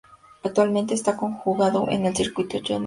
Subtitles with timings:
[0.41, 2.79] Actualmente está jugando en el circuito junior.